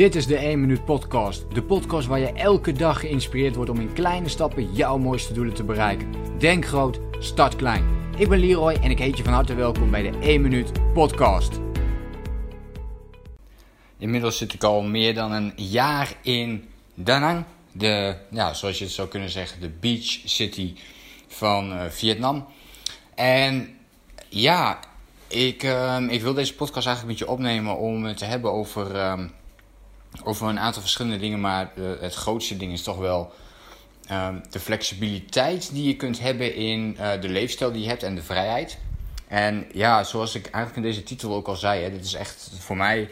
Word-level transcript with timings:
Dit 0.00 0.14
is 0.14 0.26
de 0.26 0.36
1 0.36 0.60
Minuut 0.60 0.84
Podcast. 0.84 1.54
De 1.54 1.62
podcast 1.62 2.06
waar 2.06 2.18
je 2.18 2.32
elke 2.32 2.72
dag 2.72 3.00
geïnspireerd 3.00 3.54
wordt 3.54 3.70
om 3.70 3.80
in 3.80 3.92
kleine 3.92 4.28
stappen 4.28 4.72
jouw 4.72 4.98
mooiste 4.98 5.32
doelen 5.32 5.54
te 5.54 5.64
bereiken. 5.64 6.14
Denk 6.38 6.66
groot, 6.66 7.00
start 7.18 7.56
klein. 7.56 7.84
Ik 8.16 8.28
ben 8.28 8.38
Leroy 8.38 8.72
en 8.72 8.90
ik 8.90 8.98
heet 8.98 9.16
je 9.16 9.24
van 9.24 9.32
harte 9.32 9.54
welkom 9.54 9.90
bij 9.90 10.02
de 10.10 10.18
1 10.18 10.40
Minuut 10.40 10.92
Podcast. 10.92 11.60
Inmiddels 13.98 14.36
zit 14.36 14.52
ik 14.52 14.64
al 14.64 14.82
meer 14.82 15.14
dan 15.14 15.32
een 15.32 15.52
jaar 15.56 16.16
in 16.22 16.68
Da 16.94 17.18
Nang. 17.18 17.44
De, 17.72 18.16
ja, 18.30 18.54
zoals 18.54 18.78
je 18.78 18.84
het 18.84 18.92
zou 18.92 19.08
kunnen 19.08 19.30
zeggen, 19.30 19.60
de 19.60 19.70
beach 19.80 20.18
city 20.24 20.74
van 21.28 21.72
uh, 21.72 21.84
Vietnam. 21.84 22.46
En 23.14 23.76
ja, 24.28 24.78
ik, 25.26 25.62
uh, 25.62 26.00
ik 26.08 26.22
wil 26.22 26.34
deze 26.34 26.54
podcast 26.54 26.86
eigenlijk 26.86 27.18
met 27.18 27.28
je 27.28 27.34
opnemen 27.34 27.76
om 27.76 28.04
het 28.04 28.16
te 28.16 28.24
hebben 28.24 28.52
over, 28.52 28.94
uh, 28.94 29.20
over 30.24 30.48
een 30.48 30.58
aantal 30.58 30.82
verschillende 30.82 31.18
dingen. 31.18 31.40
Maar 31.40 31.72
het 32.00 32.14
grootste 32.14 32.56
ding 32.56 32.72
is 32.72 32.82
toch 32.82 32.98
wel 32.98 33.32
de 34.50 34.60
flexibiliteit 34.60 35.70
die 35.72 35.86
je 35.86 35.96
kunt 35.96 36.20
hebben 36.20 36.54
in 36.54 36.96
de 37.20 37.28
leefstijl 37.28 37.72
die 37.72 37.82
je 37.82 37.88
hebt 37.88 38.02
en 38.02 38.14
de 38.14 38.22
vrijheid. 38.22 38.78
En 39.28 39.66
ja, 39.72 40.04
zoals 40.04 40.34
ik 40.34 40.46
eigenlijk 40.46 40.76
in 40.76 40.92
deze 40.92 41.02
titel 41.02 41.34
ook 41.34 41.46
al 41.46 41.56
zei, 41.56 41.82
hè, 41.82 41.90
dit 41.90 42.04
is 42.04 42.14
echt 42.14 42.50
voor 42.58 42.76
mij 42.76 43.10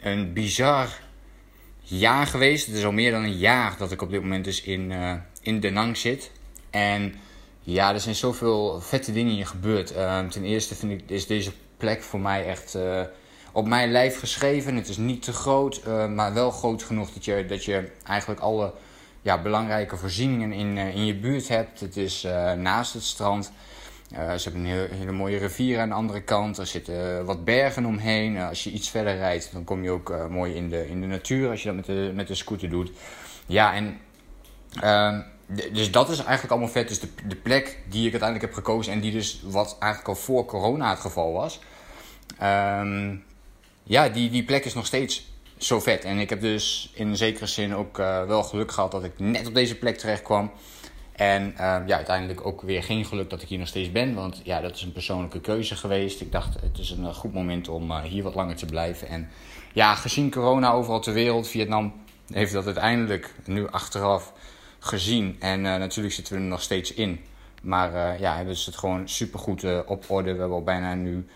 een 0.00 0.32
bizar 0.32 0.88
jaar 1.82 2.26
geweest. 2.26 2.66
Het 2.66 2.76
is 2.76 2.84
al 2.84 2.92
meer 2.92 3.10
dan 3.10 3.22
een 3.22 3.38
jaar 3.38 3.76
dat 3.78 3.92
ik 3.92 4.02
op 4.02 4.10
dit 4.10 4.20
moment 4.20 4.44
dus 4.44 4.62
in, 4.62 4.90
uh, 4.90 5.14
in 5.40 5.60
De 5.60 5.70
Nang 5.70 5.96
zit. 5.96 6.30
En 6.70 7.14
ja, 7.60 7.92
er 7.92 8.00
zijn 8.00 8.14
zoveel 8.14 8.80
vette 8.80 9.12
dingen 9.12 9.34
hier 9.34 9.46
gebeurd. 9.46 9.92
Uh, 9.96 10.26
ten 10.26 10.44
eerste 10.44 10.74
vind 10.74 10.92
ik, 10.92 11.10
is 11.10 11.26
deze 11.26 11.52
plek 11.76 12.02
voor 12.02 12.20
mij 12.20 12.46
echt 12.46 12.74
uh, 12.74 13.00
op 13.52 13.66
mijn 13.66 13.90
lijf 13.90 14.18
geschreven. 14.18 14.76
Het 14.76 14.88
is 14.88 14.96
niet 14.96 15.22
te 15.22 15.32
groot, 15.32 15.84
maar 16.14 16.34
wel 16.34 16.50
groot 16.50 16.82
genoeg 16.82 17.12
dat 17.12 17.24
je, 17.24 17.46
dat 17.46 17.64
je 17.64 17.90
eigenlijk 18.04 18.40
alle 18.40 18.72
ja, 19.22 19.42
belangrijke 19.42 19.96
voorzieningen 19.96 20.52
in, 20.52 20.76
in 20.76 21.06
je 21.06 21.14
buurt 21.14 21.48
hebt. 21.48 21.80
Het 21.80 21.96
is 21.96 22.26
naast 22.56 22.92
het 22.92 23.02
strand. 23.02 23.52
Ze 24.12 24.40
hebben 24.42 24.60
een 24.60 24.66
heel, 24.66 24.86
hele 24.90 25.12
mooie 25.12 25.38
rivier 25.38 25.80
aan 25.80 25.88
de 25.88 25.94
andere 25.94 26.20
kant. 26.20 26.58
Er 26.58 26.66
zitten 26.66 27.24
wat 27.24 27.44
bergen 27.44 27.84
omheen. 27.84 28.38
Als 28.38 28.64
je 28.64 28.70
iets 28.70 28.90
verder 28.90 29.16
rijdt, 29.16 29.52
dan 29.52 29.64
kom 29.64 29.82
je 29.82 29.90
ook 29.90 30.28
mooi 30.30 30.54
in 30.54 30.68
de, 30.68 30.88
in 30.88 31.00
de 31.00 31.06
natuur 31.06 31.50
als 31.50 31.62
je 31.62 31.66
dat 31.66 31.76
met 31.76 31.86
de, 31.86 32.12
met 32.14 32.26
de 32.26 32.34
scooter 32.34 32.70
doet. 32.70 32.90
Ja, 33.46 33.74
en 33.74 33.98
ehm, 34.80 35.20
dus 35.72 35.90
dat 35.90 36.08
is 36.08 36.18
eigenlijk 36.18 36.50
allemaal 36.50 36.68
vet. 36.68 36.88
Dus 36.88 37.00
de, 37.00 37.08
de 37.26 37.36
plek 37.36 37.78
die 37.88 38.06
ik 38.06 38.10
uiteindelijk 38.10 38.40
heb 38.40 38.64
gekozen 38.64 38.92
en 38.92 39.00
die 39.00 39.12
dus 39.12 39.42
wat 39.44 39.76
eigenlijk 39.80 40.16
al 40.16 40.24
voor 40.24 40.44
corona 40.44 40.90
het 40.90 41.00
geval 41.00 41.32
was. 41.32 41.60
Um, 42.42 43.24
ja, 43.88 44.08
die, 44.08 44.30
die 44.30 44.44
plek 44.44 44.64
is 44.64 44.74
nog 44.74 44.86
steeds 44.86 45.26
zo 45.56 45.80
vet. 45.80 46.04
En 46.04 46.18
ik 46.18 46.30
heb 46.30 46.40
dus 46.40 46.90
in 46.94 47.16
zekere 47.16 47.46
zin 47.46 47.74
ook 47.74 47.96
wel 47.96 48.42
geluk 48.42 48.72
gehad 48.72 48.90
dat 48.90 49.04
ik 49.04 49.18
net 49.18 49.46
op 49.46 49.54
deze 49.54 49.74
plek 49.78 49.98
terecht 49.98 50.22
kwam. 50.22 50.50
En 51.18 51.50
uh, 51.50 51.56
ja, 51.86 51.96
uiteindelijk 51.96 52.46
ook 52.46 52.62
weer 52.62 52.82
geen 52.82 53.04
geluk 53.04 53.30
dat 53.30 53.42
ik 53.42 53.48
hier 53.48 53.58
nog 53.58 53.68
steeds 53.68 53.92
ben. 53.92 54.14
Want 54.14 54.40
ja, 54.44 54.60
dat 54.60 54.74
is 54.74 54.82
een 54.82 54.92
persoonlijke 54.92 55.40
keuze 55.40 55.76
geweest. 55.76 56.20
Ik 56.20 56.32
dacht, 56.32 56.60
het 56.60 56.78
is 56.78 56.90
een 56.90 57.14
goed 57.14 57.32
moment 57.32 57.68
om 57.68 57.90
uh, 57.90 58.02
hier 58.02 58.22
wat 58.22 58.34
langer 58.34 58.56
te 58.56 58.66
blijven. 58.66 59.08
En 59.08 59.28
ja, 59.72 59.94
gezien 59.94 60.30
corona 60.30 60.70
overal 60.70 61.00
ter 61.00 61.12
wereld, 61.12 61.48
Vietnam 61.48 61.92
heeft 62.32 62.52
dat 62.52 62.64
uiteindelijk 62.64 63.34
nu 63.44 63.68
achteraf 63.68 64.32
gezien. 64.78 65.36
En 65.40 65.60
natuurlijk 65.60 66.14
zitten 66.14 66.34
we 66.34 66.40
er 66.40 66.46
nog 66.46 66.62
steeds 66.62 66.92
in. 66.94 67.20
Maar 67.62 68.20
ja, 68.20 68.36
hebben 68.36 68.56
ze 68.56 68.70
het 68.70 68.78
gewoon 68.78 69.08
supergoed 69.08 69.84
op 69.86 70.04
orde. 70.08 70.32
We 70.32 70.38
hebben 70.38 70.56
al 70.56 70.62
bijna 70.62 70.94
nu 70.94 71.26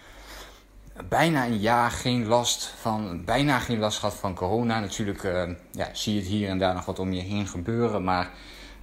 bijna 1.09 1.47
een 1.47 1.59
jaar 1.59 1.91
geen 1.91 2.27
last 2.27 2.75
van, 2.81 3.25
bijna 3.25 3.59
geen 3.59 3.79
last 3.79 3.99
gehad 3.99 4.15
van 4.15 4.35
corona. 4.35 4.81
Natuurlijk 4.81 5.23
ja, 5.73 5.89
zie 5.93 6.15
je 6.15 6.21
het 6.21 6.29
hier 6.29 6.49
en 6.49 6.59
daar 6.59 6.75
nog 6.75 6.85
wat 6.85 6.99
om 6.99 7.13
je 7.13 7.21
heen 7.21 7.47
gebeuren. 7.47 8.05
Maar 8.05 8.31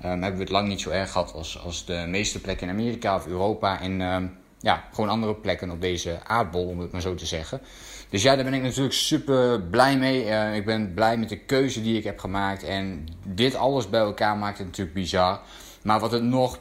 um, 0.05 0.09
hebben 0.09 0.33
we 0.33 0.43
het 0.43 0.49
lang 0.49 0.67
niet 0.67 0.81
zo 0.81 0.89
erg 0.89 1.11
gehad 1.11 1.33
als, 1.33 1.61
als 1.63 1.85
de 1.85 2.05
meeste 2.07 2.41
plekken 2.41 2.67
in 2.67 2.73
Amerika 2.73 3.15
of 3.15 3.27
Europa. 3.27 3.81
En 3.81 4.01
um, 4.01 4.37
ja, 4.59 4.83
gewoon 4.93 5.09
andere 5.09 5.35
plekken 5.35 5.71
op 5.71 5.81
deze 5.81 6.19
aardbol, 6.23 6.67
om 6.67 6.79
het 6.79 6.91
maar 6.91 7.01
zo 7.01 7.15
te 7.15 7.25
zeggen. 7.25 7.61
Dus 8.09 8.21
ja, 8.21 8.35
daar 8.35 8.43
ben 8.43 8.53
ik 8.53 8.61
natuurlijk 8.61 8.93
super 8.93 9.61
blij 9.61 9.97
mee. 9.97 10.25
Uh, 10.25 10.55
ik 10.55 10.65
ben 10.65 10.93
blij 10.93 11.17
met 11.17 11.29
de 11.29 11.37
keuze 11.37 11.81
die 11.81 11.97
ik 11.97 12.03
heb 12.03 12.19
gemaakt. 12.19 12.63
En 12.63 13.07
dit 13.23 13.55
alles 13.55 13.89
bij 13.89 13.99
elkaar 13.99 14.37
maakt 14.37 14.57
het 14.57 14.67
natuurlijk 14.67 14.95
bizar. 14.95 15.39
Maar 15.81 15.99
wat 15.99 16.11
het 16.11 16.23
nog, 16.23 16.59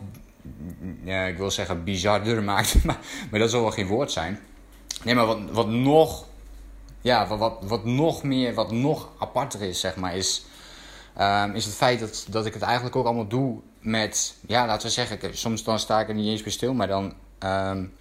ja, 1.04 1.24
ik 1.24 1.36
wil 1.36 1.50
zeggen 1.50 1.84
bizarder 1.84 2.42
maakt, 2.52 2.84
maar, 2.84 2.98
maar 3.30 3.40
dat 3.40 3.50
zal 3.50 3.60
wel 3.60 3.70
geen 3.70 3.86
woord 3.86 4.10
zijn. 4.10 4.38
Nee, 5.04 5.14
maar 5.14 5.26
wat, 5.26 5.38
wat 5.50 5.68
nog, 5.68 6.24
ja, 7.00 7.26
wat, 7.26 7.58
wat, 7.62 7.84
nog 7.84 8.22
meer, 8.22 8.54
wat 8.54 8.72
nog 8.72 9.08
aparter 9.18 9.62
is, 9.62 9.80
zeg 9.80 9.96
maar, 9.96 10.16
is 10.16 10.44
um, 11.20 11.54
is 11.54 11.64
het 11.64 11.74
feit 11.74 12.00
dat, 12.00 12.26
dat 12.30 12.46
ik 12.46 12.54
het 12.54 12.62
eigenlijk 12.62 12.96
ook 12.96 13.04
allemaal 13.04 13.26
doe 13.28 13.60
met, 13.80 14.34
ja, 14.46 14.66
laten 14.66 14.86
we 14.86 14.92
zeggen, 14.92 15.36
soms 15.36 15.64
dan 15.64 15.78
sta 15.78 16.00
ik 16.00 16.08
er 16.08 16.14
niet 16.14 16.28
eens 16.28 16.42
bij 16.42 16.52
stil, 16.52 16.74
maar 16.74 16.86
dan, 16.86 17.14
um, 17.44 17.92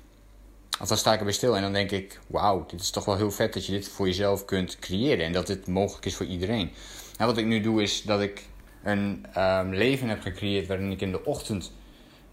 of 0.80 0.88
dan 0.88 0.98
sta 0.98 1.14
ik 1.14 1.20
er 1.20 1.26
bij 1.26 1.34
stil 1.34 1.56
en 1.56 1.62
dan 1.62 1.74
denk 1.74 1.92
ik, 1.92 2.20
wauw, 2.28 2.66
dit 2.68 2.82
is 2.82 2.90
toch 2.90 3.06
wel 3.06 3.16
heel 3.16 3.32
vet 3.32 3.54
dat 3.54 3.66
je 3.66 3.72
dit 3.72 3.90
voor 3.90 4.06
jezelf 4.06 4.46
kunt 4.46 4.80
creëren 4.80 5.26
en 5.26 5.34
dat 5.34 5.48
dit 5.48 5.68
mogelijk 5.68 6.06
is 6.06 6.16
voor 6.16 6.26
iedereen. 6.26 6.72
En 7.18 7.26
wat 7.26 7.38
ik 7.38 7.46
nu 7.46 7.62
doe 7.62 7.82
is 7.82 8.02
dat 8.02 8.22
ik 8.22 8.46
een 8.84 9.26
um, 9.38 9.74
leven 9.74 10.10
heb 10.10 10.22
gecreëerd 10.22 10.68
waarin 10.68 10.92
ik 10.92 11.02
in 11.02 11.12
de 11.12 11.26
ochtend 11.26 11.72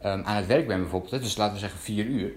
aan 0.00 0.36
het 0.36 0.46
werk 0.46 0.66
ben 0.66 0.80
bijvoorbeeld, 0.80 1.22
dus 1.22 1.36
laten 1.36 1.54
we 1.54 1.60
zeggen 1.60 1.80
vier 1.80 2.04
uur. 2.04 2.32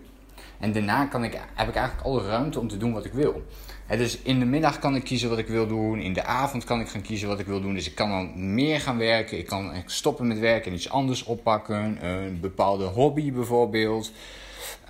En 0.60 0.72
daarna 0.72 1.06
kan 1.06 1.24
ik, 1.24 1.34
heb 1.54 1.68
ik 1.68 1.76
eigenlijk 1.76 2.08
alle 2.08 2.28
ruimte 2.28 2.60
om 2.60 2.68
te 2.68 2.78
doen 2.78 2.94
wat 2.94 3.06
ik 3.06 3.14
wil. 3.14 3.46
dus 3.88 4.18
in 4.22 4.40
de 4.40 4.46
middag 4.46 4.80
kan 4.80 4.96
ik 4.96 5.04
kiezen 5.04 5.30
wat 5.30 5.38
ik 5.38 5.48
wil 5.48 5.68
doen. 5.68 6.00
In 6.00 6.14
de 6.14 6.24
avond 6.24 6.64
kan 6.64 6.80
ik 6.80 6.90
gaan 6.90 7.02
kiezen 7.02 7.28
wat 7.28 7.40
ik 7.40 7.46
wil 7.46 7.62
doen. 7.62 7.74
Dus 7.74 7.88
ik 7.88 7.96
kan 7.96 8.10
dan 8.10 8.54
meer 8.54 8.82
gaan 8.82 8.98
werken. 8.98 9.38
Ik 9.38 9.46
kan 9.46 9.72
stoppen 9.86 10.28
met 10.28 10.40
werken 10.40 10.72
en 10.72 10.78
iets 10.78 10.90
anders 10.90 11.24
oppakken. 11.24 12.06
Een 12.06 12.40
bepaalde 12.40 12.86
hobby 12.86 13.32
bijvoorbeeld. 13.34 14.12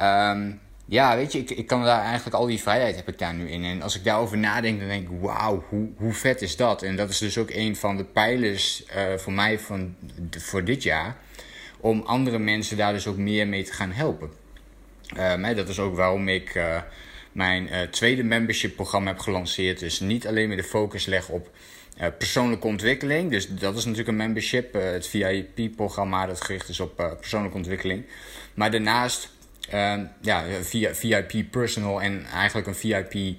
Um, 0.01 0.59
ja, 0.89 1.15
weet 1.15 1.31
je, 1.31 1.39
ik, 1.39 1.49
ik 1.49 1.67
kan 1.67 1.83
daar 1.83 2.01
eigenlijk 2.03 2.35
al 2.35 2.45
die 2.45 2.61
vrijheid 2.61 2.95
heb 2.95 3.07
ik 3.07 3.19
daar 3.19 3.33
nu 3.33 3.49
in. 3.49 3.63
En 3.63 3.81
als 3.81 3.95
ik 3.95 4.03
daarover 4.03 4.37
nadenk, 4.37 4.79
dan 4.79 4.87
denk 4.87 5.09
ik, 5.09 5.19
wauw, 5.19 5.63
hoe, 5.69 5.87
hoe 5.97 6.13
vet 6.13 6.41
is 6.41 6.55
dat? 6.55 6.81
En 6.81 6.95
dat 6.95 7.09
is 7.09 7.17
dus 7.17 7.37
ook 7.37 7.49
een 7.49 7.75
van 7.75 7.97
de 7.97 8.03
pijlers 8.03 8.83
uh, 8.95 9.17
voor 9.17 9.33
mij 9.33 9.59
van, 9.59 9.95
voor 10.29 10.63
dit 10.63 10.83
jaar. 10.83 11.15
Om 11.79 12.01
andere 12.01 12.39
mensen 12.39 12.77
daar 12.77 12.93
dus 12.93 13.07
ook 13.07 13.17
meer 13.17 13.47
mee 13.47 13.63
te 13.63 13.73
gaan 13.73 13.91
helpen. 13.91 14.29
Um, 15.15 15.55
dat 15.55 15.69
is 15.69 15.79
ook 15.79 15.95
waarom 15.95 16.27
ik 16.27 16.55
uh, 16.55 16.81
mijn 17.31 17.67
uh, 17.67 17.81
tweede 17.81 18.23
membership 18.23 18.75
programma 18.75 19.09
heb 19.09 19.19
gelanceerd. 19.19 19.79
Dus 19.79 19.99
niet 19.99 20.27
alleen 20.27 20.47
meer 20.47 20.57
de 20.57 20.63
focus 20.63 21.05
leg 21.05 21.29
op 21.29 21.49
uh, 22.01 22.07
persoonlijke 22.17 22.67
ontwikkeling. 22.67 23.31
Dus 23.31 23.47
dat 23.47 23.77
is 23.77 23.83
natuurlijk 23.83 24.09
een 24.09 24.15
membership. 24.15 24.73
het 24.73 25.07
VIP-programma 25.07 26.25
dat 26.25 26.41
gericht 26.41 26.69
is 26.69 26.79
op 26.79 26.95
persoonlijke 27.19 27.57
ontwikkeling. 27.57 28.05
Maar 28.53 28.71
daarnaast 28.71 29.29
ehm, 29.69 30.05
ja, 30.21 30.43
via 30.61 30.93
VIP 30.95 31.51
personal 31.51 32.01
en 32.01 32.25
eigenlijk 32.25 32.67
een 32.67 32.75
VIP 32.75 33.37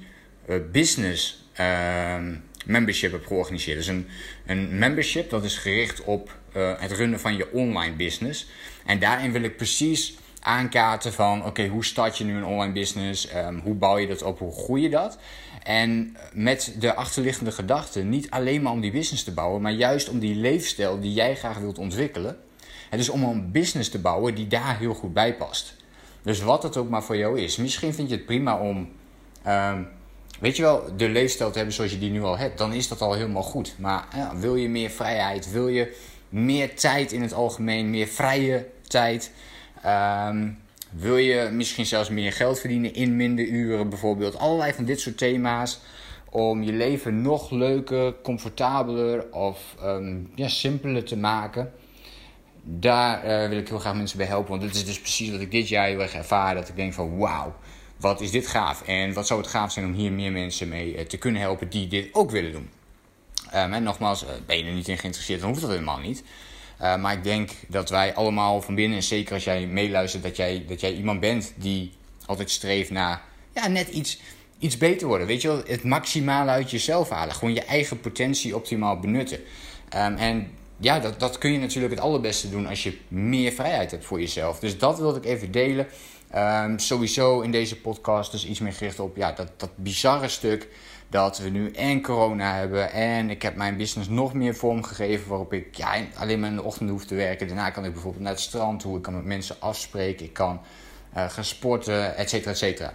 business 0.73 1.45
ehm, 1.53 2.35
membership 2.67 3.12
heb 3.12 3.27
georganiseerd. 3.27 3.77
Dus 3.77 3.87
een, 3.87 4.09
een 4.47 4.79
membership 4.79 5.31
dat 5.31 5.45
is 5.45 5.56
gericht 5.56 6.05
op 6.05 6.37
het 6.79 6.93
runnen 6.93 7.21
van 7.21 7.37
je 7.37 7.53
online 7.53 7.95
business. 7.95 8.49
En 8.87 8.99
daarin 8.99 9.33
wil 9.33 9.43
ik 9.43 9.56
precies 9.56 10.17
aankaarten 10.48 11.12
van 11.12 11.44
oké, 11.44 11.66
hoe 11.66 11.84
start 11.84 12.19
je 12.19 12.25
nu 12.25 12.36
een 12.36 12.44
online 12.44 12.72
business? 12.72 13.34
Um, 13.34 13.60
hoe 13.64 13.75
bouw 13.75 13.97
je 13.97 14.06
dat 14.06 14.22
op? 14.22 14.38
Hoe 14.38 14.53
groei 14.53 14.82
je 14.82 14.91
dat? 14.91 15.19
En 15.62 16.16
met 16.32 16.75
de 16.78 16.94
achterliggende 16.94 17.53
gedachte, 17.53 18.03
niet 18.03 18.31
alleen 18.31 18.62
maar 18.62 18.72
om 18.72 18.81
die 18.81 18.91
business 18.91 19.25
te 19.25 19.32
bouwen, 19.32 19.62
maar 19.62 19.72
juist 19.72 20.08
om 20.08 20.19
die 20.19 20.34
leefstijl 20.34 21.00
die 21.00 21.12
jij 21.12 21.37
graag 21.37 21.58
wilt 21.58 21.78
ontwikkelen. 21.78 22.37
Het 22.91 23.00
is 23.00 23.08
om 23.08 23.22
een 23.22 23.53
business 23.53 23.91
te 23.91 23.98
bouwen 23.98 24.34
die 24.34 24.47
daar 24.47 24.78
heel 24.78 24.94
goed 24.94 25.12
bij 25.12 25.34
past. 25.34 25.76
Dus 26.22 26.41
wat 26.41 26.62
het 26.62 26.76
ook 26.76 26.88
maar 26.88 27.03
voor 27.03 27.16
jou 27.16 27.41
is. 27.41 27.56
Misschien 27.56 27.94
vind 27.94 28.08
je 28.10 28.16
het 28.16 28.26
prima 28.26 28.58
om, 28.58 28.88
um, 29.47 29.88
weet 30.41 30.56
je 30.56 30.62
wel, 30.62 30.97
de 30.97 31.08
leefstijl 31.08 31.50
te 31.50 31.56
hebben 31.56 31.75
zoals 31.75 31.91
je 31.91 31.98
die 31.98 32.10
nu 32.10 32.22
al 32.22 32.38
hebt. 32.38 32.58
Dan 32.58 32.72
is 32.72 32.88
dat 32.88 33.00
al 33.00 33.12
helemaal 33.12 33.43
goed. 33.43 33.75
Maar 33.78 34.06
wil 34.34 34.56
je 34.56 34.69
meer 34.69 34.90
vrijheid? 34.90 35.50
Wil 35.52 35.69
je 35.69 35.96
meer 36.28 36.76
tijd 36.76 37.12
in 37.12 37.23
het 37.23 37.32
algemeen? 37.32 37.90
Meer 37.90 38.06
vrije 38.06 38.67
tijd? 38.87 39.31
Um, 39.86 40.58
wil 40.90 41.16
je 41.16 41.48
misschien 41.52 41.86
zelfs 41.86 42.08
meer 42.08 42.32
geld 42.32 42.60
verdienen 42.60 42.94
in 42.94 43.16
minder 43.16 43.44
uren 43.44 43.88
bijvoorbeeld? 43.88 44.38
Allerlei 44.38 44.72
van 44.72 44.84
dit 44.84 45.00
soort 45.00 45.19
thema's 45.19 45.80
om 46.30 46.62
je 46.62 46.72
leven 46.72 47.22
nog 47.22 47.50
leuker, 47.50 48.14
comfortabeler 48.22 49.32
of 49.32 49.75
um, 49.82 50.30
ja, 50.34 50.48
simpeler 50.48 51.04
te 51.04 51.16
maken. 51.16 51.72
Daar 52.62 53.25
uh, 53.25 53.48
wil 53.48 53.58
ik 53.58 53.69
heel 53.69 53.78
graag 53.78 53.94
mensen 53.94 54.19
bij 54.19 54.26
helpen. 54.26 54.50
Want 54.50 54.62
dit 54.62 54.75
is 54.75 54.84
dus 54.84 55.00
precies 55.00 55.30
wat 55.30 55.40
ik 55.40 55.50
dit 55.50 55.69
jaar 55.69 55.86
heel 55.86 56.00
erg 56.00 56.14
ervaar. 56.14 56.54
Dat 56.54 56.69
ik 56.69 56.76
denk 56.76 56.92
van 56.92 57.19
wauw, 57.19 57.54
wat 57.96 58.20
is 58.20 58.30
dit 58.30 58.46
gaaf. 58.46 58.82
En 58.82 59.12
wat 59.12 59.26
zou 59.26 59.40
het 59.40 59.50
gaaf 59.50 59.72
zijn 59.72 59.86
om 59.86 59.92
hier 59.92 60.12
meer 60.12 60.32
mensen 60.32 60.69
mee 60.69 60.94
uh, 60.94 61.00
te 61.00 61.16
kunnen 61.16 61.40
helpen 61.40 61.70
die 61.70 61.88
dit 61.88 62.08
ook 62.12 62.30
willen 62.30 62.52
doen. 62.52 62.70
Um, 63.54 63.72
en 63.72 63.82
nogmaals, 63.82 64.25
uh, 64.25 64.28
ben 64.46 64.58
je 64.58 64.64
er 64.64 64.72
niet 64.72 64.88
in 64.88 64.98
geïnteresseerd, 64.98 65.40
dan 65.40 65.48
hoeft 65.48 65.60
dat 65.60 65.70
helemaal 65.70 65.98
niet. 65.98 66.25
Uh, 66.82 66.96
maar 66.96 67.12
ik 67.12 67.25
denk 67.25 67.50
dat 67.69 67.90
wij 67.90 68.14
allemaal 68.14 68.62
van 68.62 68.75
binnen, 68.75 68.96
en 68.96 69.02
zeker 69.02 69.34
als 69.34 69.44
jij 69.44 69.66
meeluistert, 69.66 70.22
dat 70.22 70.36
jij, 70.36 70.64
dat 70.69 70.80
jij 70.80 70.94
iemand 70.94 71.20
bent 71.20 71.52
die 71.56 71.92
altijd 72.26 72.50
streeft 72.50 72.90
naar 72.90 73.22
ja, 73.54 73.69
net 73.69 73.88
iets, 73.88 74.20
iets 74.58 74.76
beter 74.76 75.06
worden. 75.06 75.26
Weet 75.26 75.42
je 75.42 75.48
wel, 75.48 75.62
het 75.66 75.84
maximale 75.84 76.50
uit 76.50 76.70
jezelf 76.70 77.08
halen. 77.08 77.34
Gewoon 77.34 77.54
je 77.54 77.64
eigen 77.64 78.00
potentie 78.00 78.56
optimaal 78.56 78.98
benutten. 78.98 79.40
Ehm, 79.88 80.14
en 80.14 80.50
ja, 80.76 80.98
dat, 80.98 81.20
dat 81.20 81.38
kun 81.38 81.52
je 81.52 81.58
natuurlijk 81.58 81.94
het 81.94 82.02
allerbeste 82.02 82.50
doen 82.50 82.66
als 82.66 82.82
je 82.82 82.98
meer 83.08 83.52
vrijheid 83.52 83.90
hebt 83.90 84.04
voor 84.04 84.20
jezelf. 84.20 84.58
Dus 84.58 84.78
dat 84.78 84.98
wilde 84.98 85.19
ik 85.19 85.25
even 85.25 85.50
delen. 85.50 85.86
Um, 86.36 86.78
sowieso 86.78 87.40
in 87.40 87.50
deze 87.50 87.80
podcast 87.80 88.30
dus 88.30 88.46
iets 88.46 88.60
meer 88.60 88.72
gericht 88.72 89.00
op 89.00 89.16
ja, 89.16 89.32
dat, 89.32 89.48
dat 89.56 89.70
bizarre 89.75 90.28
stuk 90.28 90.69
dat 91.08 91.38
we 91.38 91.48
nu 91.48 91.70
en 91.70 92.02
corona 92.02 92.54
hebben. 92.54 92.92
En 92.92 93.30
ik 93.30 93.42
heb 93.42 93.56
mijn 93.56 93.76
business 93.76 94.08
nog 94.08 94.34
meer 94.34 94.54
vormgegeven 94.54 95.28
waarop 95.28 95.52
ik 95.52 95.76
ja, 95.76 95.94
alleen 96.14 96.40
maar 96.40 96.50
in 96.50 96.56
de 96.56 96.62
ochtend 96.62 96.90
hoef 96.90 97.04
te 97.04 97.14
werken. 97.14 97.46
Daarna 97.46 97.70
kan 97.70 97.84
ik 97.84 97.92
bijvoorbeeld 97.92 98.22
naar 98.22 98.32
het 98.32 98.40
strand 98.40 98.80
toe. 98.80 98.96
Ik 98.96 99.02
kan 99.02 99.14
met 99.14 99.25
mensen 99.25 99.56
afspreken. 99.58 100.26
Ik 100.26 100.32
kan 100.32 100.60
uh, 101.16 101.28
gaan 101.28 101.44
sporten, 101.44 102.16
et 102.16 102.28
cetera, 102.28 102.50
et 102.50 102.58
cetera. 102.58 102.94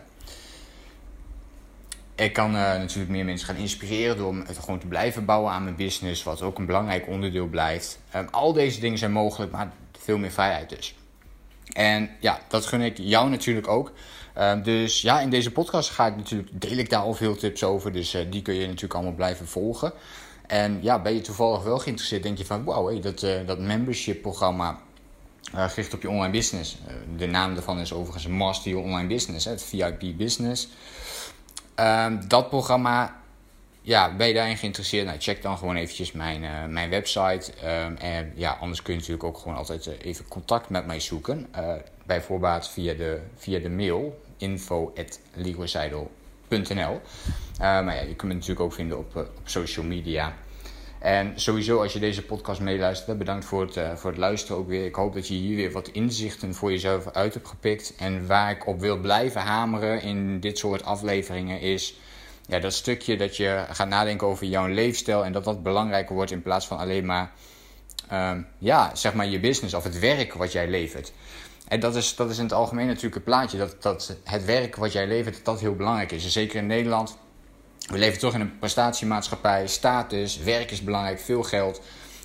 Ik 2.15 2.33
kan 2.33 2.55
uh, 2.55 2.61
natuurlijk 2.61 3.11
meer 3.11 3.25
mensen 3.25 3.47
gaan 3.47 3.55
inspireren 3.55 4.17
door 4.17 4.35
het 4.45 4.57
gewoon 4.57 4.79
te 4.79 4.87
blijven 4.87 5.25
bouwen 5.25 5.51
aan 5.51 5.63
mijn 5.63 5.75
business. 5.75 6.23
Wat 6.23 6.41
ook 6.41 6.57
een 6.57 6.65
belangrijk 6.65 7.07
onderdeel 7.07 7.47
blijft. 7.47 7.99
Um, 8.15 8.27
al 8.31 8.53
deze 8.53 8.79
dingen 8.79 8.97
zijn 8.97 9.11
mogelijk, 9.11 9.51
maar 9.51 9.71
veel 9.99 10.17
meer 10.17 10.31
vrijheid 10.31 10.69
dus. 10.69 10.95
En 11.73 12.09
ja, 12.19 12.39
dat 12.47 12.65
gun 12.65 12.81
ik 12.81 12.97
jou 12.97 13.29
natuurlijk 13.29 13.67
ook. 13.67 13.91
Uh, 14.37 14.63
dus 14.63 15.01
ja, 15.01 15.19
in 15.19 15.29
deze 15.29 15.51
podcast 15.51 15.89
ga 15.89 16.07
ik 16.07 16.15
natuurlijk, 16.15 16.49
deel 16.61 16.77
ik 16.77 16.89
daar 16.89 17.01
al 17.01 17.13
veel 17.13 17.35
tips 17.35 17.63
over. 17.63 17.91
Dus 17.91 18.15
uh, 18.15 18.21
die 18.29 18.41
kun 18.41 18.53
je 18.53 18.65
natuurlijk 18.65 18.93
allemaal 18.93 19.13
blijven 19.13 19.47
volgen. 19.47 19.93
En 20.47 20.79
ja, 20.81 21.01
ben 21.01 21.13
je 21.13 21.21
toevallig 21.21 21.63
wel 21.63 21.79
geïnteresseerd, 21.79 22.23
denk 22.23 22.37
je 22.37 22.45
van 22.45 22.63
wow, 22.63 22.87
hey, 22.87 23.01
dat, 23.01 23.23
uh, 23.23 23.31
dat 23.45 23.59
membership 23.59 24.21
programma 24.21 24.79
gericht 25.51 25.93
op 25.93 26.01
je 26.01 26.09
online 26.09 26.31
business. 26.31 26.77
de 27.17 27.25
naam 27.25 27.53
daarvan 27.53 27.79
is 27.79 27.93
overigens 27.93 28.27
Master 28.27 28.71
Your 28.71 28.85
Online 28.87 29.07
Business, 29.07 29.45
hè, 29.45 29.51
het 29.51 29.63
VIP 29.63 30.17
Business. 30.17 30.67
Um, 31.75 32.27
dat 32.27 32.49
programma 32.49 33.22
ja, 33.85 34.15
ben 34.15 34.27
je 34.27 34.33
daarin 34.33 34.57
geïnteresseerd? 34.57 35.05
Nou, 35.05 35.17
check 35.19 35.41
dan 35.41 35.57
gewoon 35.57 35.75
eventjes 35.75 36.11
mijn, 36.11 36.43
uh, 36.43 36.65
mijn 36.65 36.89
website. 36.89 37.51
Um, 37.63 37.95
en 37.95 38.31
ja, 38.35 38.57
anders 38.59 38.81
kun 38.81 38.93
je 38.93 38.99
natuurlijk 38.99 39.27
ook 39.27 39.37
gewoon 39.37 39.57
altijd 39.57 39.85
uh, 39.85 39.93
even 40.01 40.27
contact 40.27 40.69
met 40.69 40.85
mij 40.85 40.99
zoeken. 40.99 41.47
Uh, 41.55 41.73
bij 42.05 42.21
voorbaat 42.21 42.69
via 42.69 42.93
de, 42.93 43.21
via 43.35 43.59
de 43.59 43.69
mail 43.69 44.21
info.leroyseidel.nl 44.37 47.01
Maar 47.59 47.95
ja, 47.95 48.01
je 48.01 48.15
kunt 48.15 48.23
me 48.23 48.33
natuurlijk 48.33 48.59
ook 48.59 48.73
vinden 48.73 48.97
op, 48.97 49.15
op 49.15 49.29
social 49.43 49.85
media. 49.85 50.33
En 50.99 51.31
sowieso, 51.35 51.81
als 51.81 51.93
je 51.93 51.99
deze 51.99 52.25
podcast 52.25 52.61
meeluistert, 52.61 53.17
bedankt 53.17 53.45
voor 53.45 53.61
het, 53.61 53.79
voor 53.99 54.09
het 54.09 54.19
luisteren 54.19 54.57
ook 54.57 54.67
weer. 54.67 54.85
Ik 54.85 54.95
hoop 54.95 55.13
dat 55.13 55.27
je 55.27 55.33
hier 55.33 55.55
weer 55.55 55.71
wat 55.71 55.87
inzichten 55.87 56.53
voor 56.53 56.71
jezelf 56.71 57.11
uit 57.11 57.33
hebt 57.33 57.47
gepikt. 57.47 57.93
En 57.97 58.27
waar 58.27 58.51
ik 58.51 58.67
op 58.67 58.79
wil 58.79 58.97
blijven 58.97 59.41
hameren 59.41 60.01
in 60.01 60.39
dit 60.39 60.57
soort 60.57 60.83
afleveringen 60.83 61.59
is 61.59 61.95
ja, 62.47 62.59
dat 62.59 62.73
stukje 62.73 63.17
dat 63.17 63.37
je 63.37 63.65
gaat 63.69 63.87
nadenken 63.87 64.27
over 64.27 64.45
jouw 64.45 64.67
leefstijl 64.67 65.25
en 65.25 65.31
dat 65.31 65.43
dat 65.43 65.63
belangrijker 65.63 66.15
wordt 66.15 66.31
in 66.31 66.41
plaats 66.41 66.67
van 66.67 66.77
alleen 66.77 67.05
maar, 67.05 67.31
um, 68.13 68.47
ja, 68.57 68.95
zeg 68.95 69.13
maar 69.13 69.27
je 69.27 69.39
business 69.39 69.73
of 69.73 69.83
het 69.83 69.99
werk 69.99 70.33
wat 70.33 70.51
jij 70.51 70.67
levert. 70.67 71.13
En 71.67 71.79
dat 71.79 71.95
is, 71.95 72.15
dat 72.15 72.29
is 72.29 72.37
in 72.37 72.43
het 72.43 72.53
algemeen 72.53 72.87
natuurlijk 72.87 73.15
het 73.15 73.23
plaatje, 73.23 73.57
dat, 73.57 73.81
dat 73.81 74.17
het 74.23 74.45
werk 74.45 74.75
wat 74.75 74.91
jij 74.91 75.07
levert, 75.07 75.45
dat, 75.45 75.59
heel 75.59 75.75
belangrijk 75.75 76.11
is. 76.11 76.23
En 76.23 76.29
zeker 76.29 76.55
in 76.55 76.67
Nederland, 76.67 77.17
we 77.89 77.97
leven 77.97 78.19
toch 78.19 78.33
in 78.33 78.41
een 78.41 78.59
prestatiemaatschappij, 78.59 79.67
status, 79.67 80.37
werk 80.37 80.71
is 80.71 80.83
belangrijk, 80.83 81.19
veel 81.19 81.43
geld. 81.43 81.81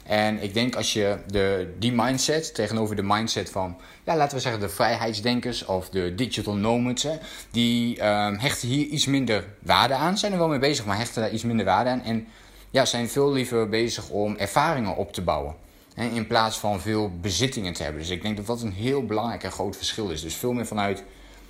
En 0.09 0.43
ik 0.43 0.55
denk 0.55 0.75
als 0.75 0.93
je 0.93 1.17
de, 1.27 1.75
die 1.79 1.93
mindset 1.93 2.55
tegenover 2.55 2.97
de 2.97 3.03
mindset 3.03 3.51
van, 3.51 3.77
ja, 4.05 4.17
laten 4.17 4.37
we 4.37 4.43
zeggen, 4.43 4.61
de 4.61 4.69
vrijheidsdenkers 4.69 5.65
of 5.65 5.89
de 5.89 6.15
digital 6.15 6.55
nomads, 6.55 7.07
die 7.51 8.07
um, 8.07 8.39
hechten 8.39 8.69
hier 8.69 8.87
iets 8.87 9.07
minder 9.07 9.45
waarde 9.63 9.95
aan. 9.95 10.19
Zijn 10.19 10.33
er 10.33 10.39
wel 10.39 10.49
mee 10.49 10.59
bezig, 10.59 10.85
maar 10.85 10.97
hechten 10.97 11.23
daar 11.23 11.31
iets 11.31 11.43
minder 11.43 11.67
waarde 11.67 11.91
aan. 11.91 12.03
En 12.03 12.27
ja, 12.71 12.85
zijn 12.85 13.09
veel 13.09 13.33
liever 13.33 13.69
bezig 13.69 14.09
om 14.09 14.37
ervaringen 14.37 14.97
op 14.97 15.13
te 15.13 15.23
bouwen. 15.23 15.55
Hè, 15.95 16.05
in 16.05 16.27
plaats 16.27 16.59
van 16.59 16.81
veel 16.81 17.11
bezittingen 17.21 17.73
te 17.73 17.83
hebben. 17.83 18.01
Dus 18.01 18.11
ik 18.11 18.23
denk 18.23 18.37
dat 18.37 18.47
dat 18.47 18.63
een 18.63 18.73
heel 18.73 19.05
belangrijk 19.05 19.43
en 19.43 19.53
groot 19.53 19.77
verschil 19.77 20.11
is. 20.11 20.23
Dus 20.23 20.35
veel 20.35 20.53
meer 20.53 20.67
vanuit 20.67 21.05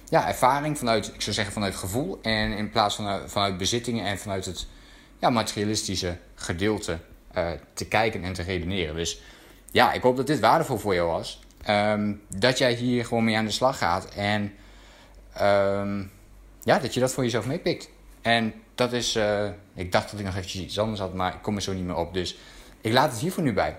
ja, 0.08 0.28
ervaring, 0.28 0.78
vanuit, 0.78 1.06
ik 1.14 1.22
zou 1.22 1.34
zeggen, 1.34 1.54
vanuit 1.54 1.74
gevoel. 1.74 2.18
En 2.22 2.52
in 2.52 2.70
plaats 2.70 2.94
van 2.94 3.20
vanuit 3.28 3.58
bezittingen 3.58 4.04
en 4.04 4.18
vanuit 4.18 4.44
het 4.44 4.66
ja, 5.18 5.30
materialistische 5.30 6.16
gedeelte 6.34 6.98
uh, 7.36 7.50
te 7.72 7.86
kijken 7.88 8.24
en 8.24 8.32
te 8.32 8.42
redeneren. 8.42 8.94
Dus 8.94 9.20
ja, 9.70 9.92
ik 9.92 10.02
hoop 10.02 10.16
dat 10.16 10.26
dit 10.26 10.40
waardevol 10.40 10.78
voor 10.78 10.94
jou 10.94 11.08
was. 11.10 11.40
Um, 11.68 12.22
dat 12.28 12.58
jij 12.58 12.72
hier 12.72 13.04
gewoon 13.04 13.24
mee 13.24 13.36
aan 13.36 13.44
de 13.44 13.50
slag 13.50 13.78
gaat. 13.78 14.08
En 14.14 14.42
um, 15.42 16.10
ja, 16.62 16.78
dat 16.78 16.94
je 16.94 17.00
dat 17.00 17.12
voor 17.12 17.24
jezelf 17.24 17.46
meepikt. 17.46 17.90
En 18.22 18.54
dat 18.74 18.92
is, 18.92 19.16
uh, 19.16 19.48
ik 19.74 19.92
dacht 19.92 20.10
dat 20.10 20.20
ik 20.20 20.26
nog 20.26 20.36
eventjes 20.36 20.62
iets 20.62 20.78
anders 20.78 21.00
had, 21.00 21.14
maar 21.14 21.34
ik 21.34 21.42
kom 21.42 21.56
er 21.56 21.62
zo 21.62 21.72
niet 21.72 21.84
meer 21.84 21.96
op. 21.96 22.14
Dus 22.14 22.38
ik 22.80 22.92
laat 22.92 23.10
het 23.10 23.20
hier 23.20 23.32
voor 23.32 23.42
nu 23.42 23.52
bij. 23.52 23.76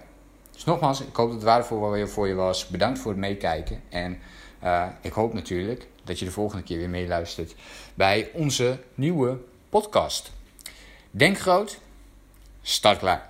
Dus 0.52 0.64
nogmaals, 0.64 1.02
ik 1.02 1.16
hoop 1.16 1.28
dat 1.28 1.36
het 1.36 1.46
waardevol 1.46 2.08
voor 2.08 2.28
je 2.28 2.34
was. 2.34 2.68
Bedankt 2.68 3.00
voor 3.00 3.12
het 3.12 3.20
meekijken. 3.20 3.82
En 3.90 4.20
uh, 4.64 4.88
ik 5.02 5.12
hoop 5.12 5.34
natuurlijk 5.34 5.88
dat 6.04 6.20
je 6.20 6.26
de 6.26 6.32
volgende 6.32 6.64
keer 6.64 6.78
weer 6.78 6.90
meeluistert 6.90 7.56
bij 7.94 8.30
onze 8.34 8.80
nieuwe 8.96 9.38
podcast. 9.70 10.32
Denk 11.12 11.40
groot, 11.40 11.80
start 12.62 13.00
klaar. 13.00 13.30